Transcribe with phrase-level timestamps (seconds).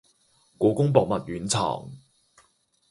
[0.57, 1.85] 故宮博物院藏